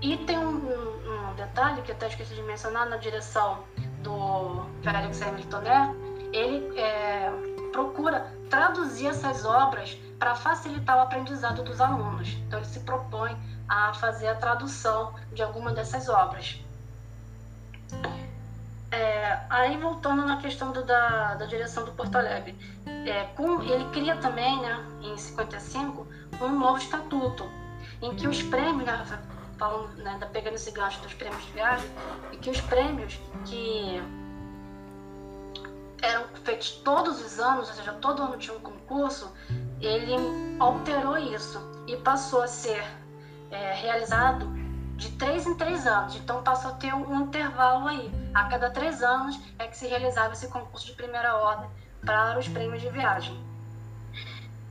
[0.00, 3.64] E tem um, um, um detalhe que até esqueci de mencionar na direção
[4.02, 5.94] do Félix Hamiltoné,
[6.32, 7.30] ele é,
[7.72, 12.28] procura traduzir essas obras para facilitar o aprendizado dos alunos.
[12.46, 13.36] Então ele se propõe
[13.68, 16.60] a fazer a tradução de alguma dessas obras.
[18.92, 22.54] É, aí voltando na questão do, da, da direção do Porto Alegre,
[23.06, 26.06] é, com, ele cria também, né, em 55,
[26.42, 27.50] um novo estatuto,
[28.02, 29.02] em que os prêmios, né,
[29.56, 31.90] falando, né, pegando esse gancho dos prêmios de viagem,
[32.32, 34.02] e que os prêmios que
[36.02, 39.32] eram feitos todos os anos, ou seja, todo ano tinha um concurso,
[39.80, 40.16] ele
[40.60, 42.84] alterou isso e passou a ser
[43.50, 44.61] é, realizado
[45.02, 46.14] de três em três anos.
[46.16, 48.10] Então passou a ter um intervalo aí.
[48.32, 51.68] A cada três anos é que se realizava esse concurso de primeira ordem
[52.04, 53.38] para os prêmios de viagem.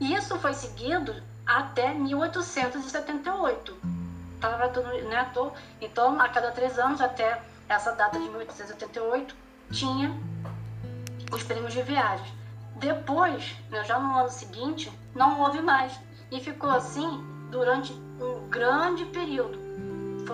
[0.00, 3.76] Isso foi seguido até 1878.
[4.40, 9.36] Tava tudo, né, tô, então, a cada três anos, até essa data de 1878,
[9.70, 10.12] tinha
[11.30, 12.26] os prêmios de viagem.
[12.76, 15.92] Depois, né, já no ano seguinte, não houve mais.
[16.30, 19.61] E ficou assim durante um grande período.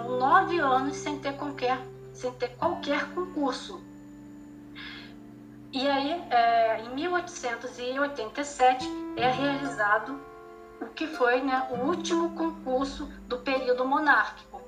[0.04, 1.80] Nove anos sem ter qualquer,
[2.12, 3.82] sem ter qualquer concurso.
[5.72, 10.18] E aí, é, em 1887, é realizado
[10.80, 14.62] o que foi né, o último concurso do período monárquico.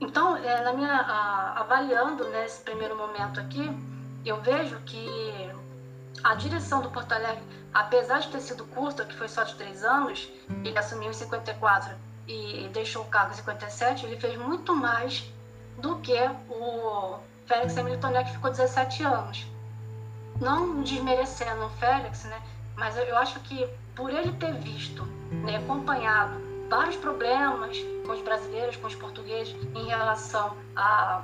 [0.00, 3.70] Então, é, na minha, a, avaliando nesse primeiro momento aqui,
[4.24, 5.08] eu vejo que
[6.22, 9.82] a direção do Porto Alegre, apesar de ter sido curta, que foi só de três
[9.84, 10.30] anos,
[10.64, 11.96] ele assumiu em 54
[12.26, 15.30] e deixou o cargo em 57, ele fez muito mais
[15.78, 16.18] do que
[16.48, 19.46] o Félix Hamilton, que ficou 17 anos.
[20.40, 22.40] Não desmerecendo o Félix, né?
[22.76, 25.02] mas eu acho que por ele ter visto,
[25.44, 31.22] né, acompanhado vários problemas com os brasileiros, com os portugueses, em relação à,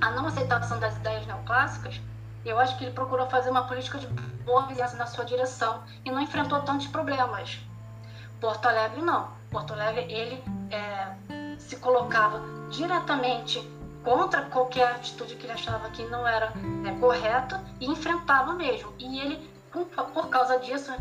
[0.00, 2.00] à não aceitação das ideias neoclássicas,
[2.44, 6.10] eu acho que ele procurou fazer uma política de boa vizinhança na sua direção e
[6.10, 7.60] não enfrentou tantos problemas.
[8.40, 9.30] Porto Alegre não.
[9.52, 13.60] Porto Alegre ele é, se colocava diretamente
[14.02, 16.52] contra qualquer atitude que ele achava que não era
[16.86, 18.92] é, correta e enfrentava mesmo.
[18.98, 20.92] E ele, por, por causa disso,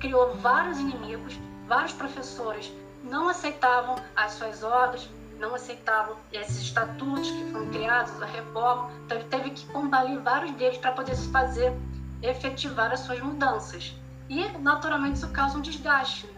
[0.00, 2.72] criou vários inimigos, vários professores
[3.04, 8.90] não aceitavam as suas ordens, não aceitavam esses estatutos que foram criados, a reforma.
[9.04, 11.72] Então ele teve que combater vários deles para poder se fazer
[12.22, 13.94] efetivar as suas mudanças.
[14.28, 16.26] E, naturalmente, isso causa um desgaste.
[16.26, 16.37] Né?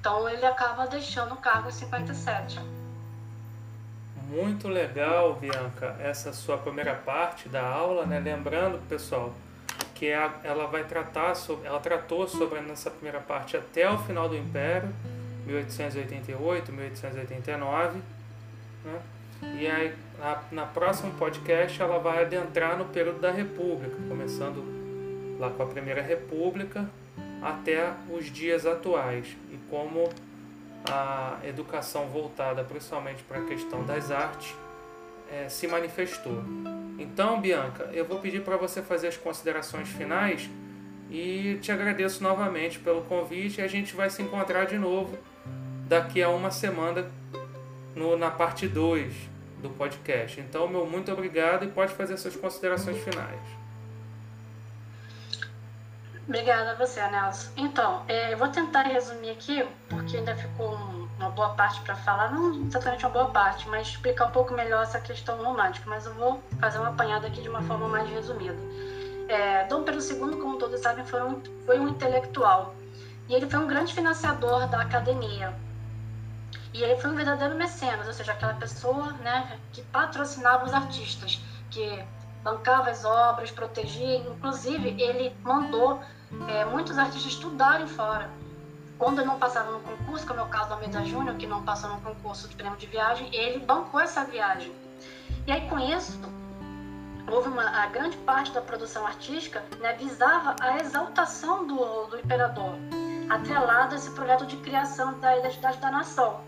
[0.00, 2.58] Então ele acaba deixando o cargo em 57.
[4.28, 8.18] Muito legal, Bianca, essa sua primeira parte da aula, né?
[8.18, 9.34] Lembrando, pessoal,
[9.94, 14.36] que ela vai tratar sobre, ela tratou sobre nessa primeira parte até o final do
[14.36, 14.88] Império,
[15.46, 18.00] 1888, 1889,
[18.84, 19.00] né?
[19.58, 25.50] E aí na, na próxima podcast ela vai adentrar no período da República, começando lá
[25.50, 26.88] com a Primeira República
[27.42, 30.08] até os dias atuais e como
[30.88, 34.54] a educação voltada principalmente para a questão das artes
[35.30, 36.42] é, se manifestou.
[36.98, 40.48] Então, Bianca, eu vou pedir para você fazer as considerações finais
[41.10, 45.18] e te agradeço novamente pelo convite e a gente vai se encontrar de novo
[45.88, 47.10] daqui a uma semana
[47.94, 49.12] no, na parte 2
[49.62, 50.40] do podcast.
[50.40, 53.59] Então, meu muito obrigado e pode fazer suas considerações finais.
[56.26, 57.50] Obrigada a você, Nelson.
[57.56, 60.78] Então, é, eu vou tentar resumir aqui, porque ainda ficou
[61.18, 64.82] uma boa parte para falar, não exatamente uma boa parte, mas explicar um pouco melhor
[64.82, 68.56] essa questão romântica, mas eu vou fazer uma apanhada aqui de uma forma mais resumida.
[69.28, 72.74] É, Dom Pedro II, como todos sabem, foi um, foi um intelectual,
[73.28, 75.54] e ele foi um grande financiador da academia.
[76.72, 81.40] E ele foi um verdadeiro mecenas, ou seja, aquela pessoa né, que patrocinava os artistas,
[81.70, 82.04] que
[82.42, 86.00] bancava as obras, protegia, inclusive ele mandou
[86.48, 88.30] é, muitos artistas estudarem fora.
[88.98, 91.88] Quando não passaram no concurso, como é o caso da Meda Júnior, que não passou
[91.90, 94.72] no concurso de prêmio de viagem, ele bancou essa viagem.
[95.46, 96.20] E aí, com isso,
[97.30, 102.74] houve uma a grande parte da produção artística né, visava a exaltação do, do imperador,
[103.30, 106.40] atrelado a esse projeto de criação da identidade da nação.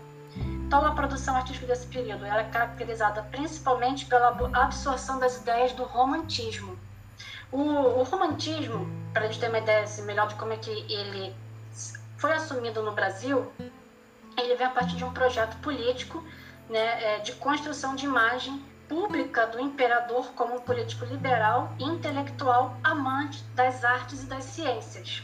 [0.73, 6.75] Então, a produção artística desse período é caracterizada principalmente pela absorção das ideias do romantismo.
[7.51, 10.71] O, o romantismo para a gente ter uma ideia assim, melhor de como é que
[10.71, 11.31] ele
[12.17, 13.51] foi assumido no Brasil,
[14.35, 16.23] ele vem a partir de um projeto político
[16.67, 18.59] né, é, de construção de imagem
[18.89, 25.21] pública do imperador como um político liberal intelectual amante das artes e das ciências.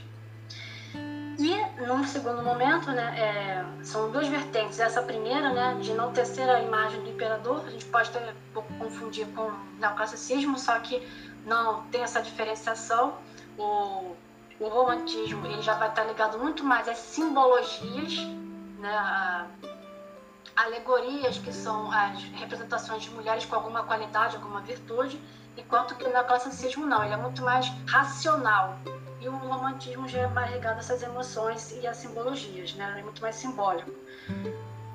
[1.39, 4.79] E, num segundo momento, né, é, são duas vertentes.
[4.79, 8.53] Essa primeira, né, de não tecer a imagem do imperador, a gente pode ter, um
[8.53, 11.01] pouco confundir com o neoclassicismo, só que
[11.45, 13.17] não tem essa diferenciação
[13.59, 14.15] o,
[14.59, 18.17] o romantismo ele já vai estar ligado muito mais às simbologias,
[18.79, 19.45] né, a,
[20.55, 25.19] alegorias que são as representações de mulheres com alguma qualidade, alguma virtude,
[25.57, 28.77] enquanto que no classicismo não, ele é muito mais racional.
[29.19, 32.95] E o romantismo já é mais ligado a essas emoções e às simbologias, né?
[32.97, 33.91] é muito mais simbólico.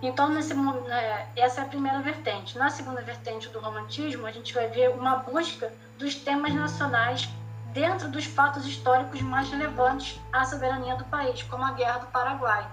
[0.01, 2.59] Então, nesse, né, essa é a primeira vertente.
[2.59, 7.29] Na segunda vertente do romantismo, a gente vai ver uma busca dos temas nacionais
[7.73, 12.67] dentro dos fatos históricos mais relevantes à soberania do país, como a Guerra do Paraguai.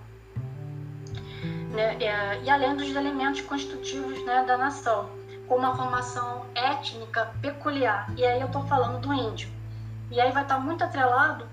[1.72, 1.97] Né?
[2.04, 5.10] É, e além dos elementos constitutivos né, da nação,
[5.47, 8.12] como a formação étnica peculiar.
[8.16, 9.49] E aí eu estou falando do índio.
[10.12, 11.47] E aí vai estar muito atrelado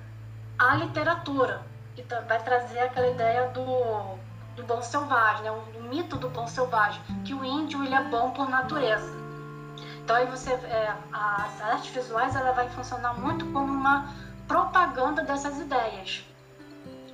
[0.59, 1.63] à literatura,
[1.95, 4.19] que tá, vai trazer aquela ideia do,
[4.57, 5.51] do bom selvagem, né?
[5.53, 9.17] o, o mito do bom selvagem, que o índio ele é bom por natureza.
[10.03, 14.13] Então aí você, é, as artes visuais ela vai funcionar muito como uma
[14.49, 16.25] propaganda dessas ideias.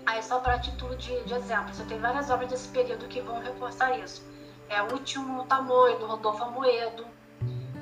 [0.06, 3.40] Aí só para título de, de exemplo, você tem várias obras desse período que vão
[3.40, 4.24] reforçar isso.
[4.70, 7.04] É o último Tamoio, do Rodolfo Amoedo,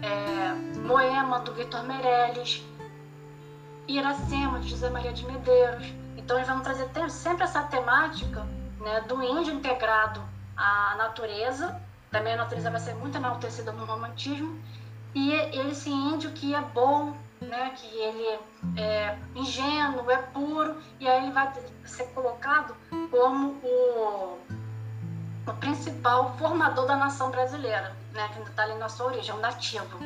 [0.02, 2.64] é, Moema, do Vitor Meirelles,
[3.88, 5.86] Iracema, de José Maria de Medeiros.
[6.16, 8.46] Então eles vão trazer sempre essa temática
[8.80, 10.22] né, do índio integrado
[10.56, 11.80] à natureza.
[12.10, 14.60] Também a natureza vai ser muito enaltecida no romantismo
[15.14, 15.32] e
[15.70, 18.38] esse índio que é bom, né, que ele
[18.76, 21.52] é ingênuo, é puro, e aí ele vai
[21.84, 22.74] ser colocado
[23.10, 24.38] como o,
[25.46, 29.98] o principal formador da nação brasileira, né, que está ali na sua origem, o nativo.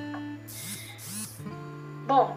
[2.07, 2.37] Bom,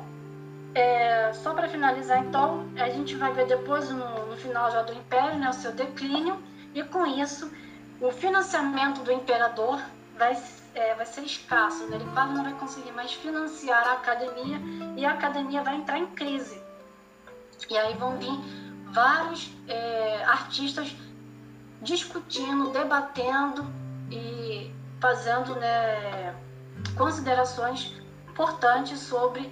[0.76, 4.94] é, só para finalizar então, a gente vai ver depois no, no final já do
[4.94, 6.38] Império, né, o seu declínio,
[6.74, 7.52] e com isso
[8.00, 9.82] o financiamento do imperador
[10.18, 10.36] vai
[10.76, 11.98] é, vai ser escasso, né?
[11.98, 14.60] ele quase não vai conseguir mais financiar a academia
[14.96, 16.62] e a academia vai entrar em crise.
[17.70, 18.40] E aí vão vir
[18.92, 20.96] vários é, artistas
[21.82, 23.66] discutindo, debatendo
[24.12, 26.36] e fazendo né,
[26.98, 27.94] considerações
[28.30, 29.52] importantes sobre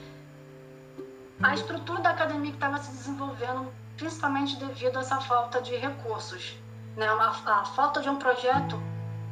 [1.41, 6.57] a estrutura da academia que estava se desenvolvendo, principalmente devido a essa falta de recursos.
[6.95, 7.05] Né?
[7.07, 8.81] A, a falta de um projeto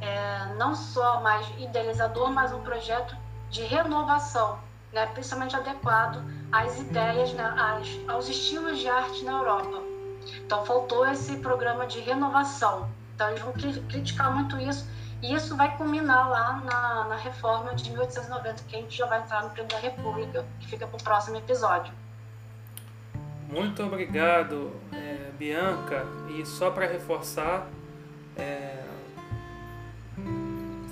[0.01, 3.15] é, não só mais idealizador, mas um projeto
[3.49, 4.59] de renovação,
[4.91, 9.81] né, principalmente adequado às ideias, né, às, aos estilos de arte na Europa.
[10.45, 12.89] Então faltou esse programa de renovação.
[13.15, 14.87] Então eles vão criticar muito isso
[15.25, 19.23] E isso vai culminar lá na, na reforma de 1890, que a gente já vai
[19.23, 21.91] entrar no período da República, que fica para o próximo episódio.
[23.49, 26.05] Muito obrigado, é, Bianca.
[26.29, 27.67] E só para reforçar,
[28.37, 28.83] é,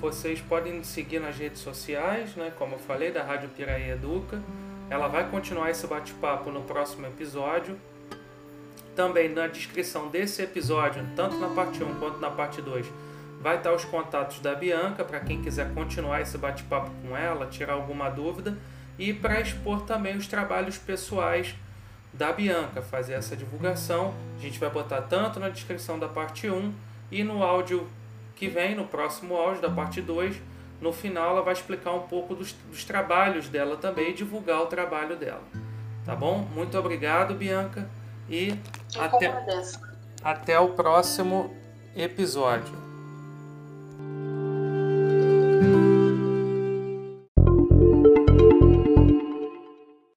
[0.02, 2.52] vocês podem seguir nas redes sociais, né?
[2.58, 4.42] Como eu falei, da Rádio Piraí Educa.
[4.90, 7.80] Ela vai continuar esse bate-papo no próximo episódio.
[8.96, 12.88] Também na descrição desse episódio, tanto na parte 1 quanto na parte 2,
[13.44, 17.74] vai estar os contatos da Bianca para quem quiser continuar esse bate-papo com ela, tirar
[17.74, 18.58] alguma dúvida
[18.98, 21.54] e para expor também os trabalhos pessoais
[22.14, 24.14] da Bianca, fazer essa divulgação.
[24.38, 26.74] A gente vai botar tanto na descrição da parte 1
[27.12, 27.86] e no áudio
[28.34, 30.38] que vem, no próximo áudio da parte 2.
[30.80, 34.68] No final, ela vai explicar um pouco dos, dos trabalhos dela também e divulgar o
[34.68, 35.44] trabalho dela.
[36.06, 36.48] Tá bom?
[36.56, 37.90] Muito obrigado, Bianca.
[38.30, 38.58] E
[38.98, 39.34] até,
[40.24, 41.54] até o próximo
[41.96, 42.83] episódio.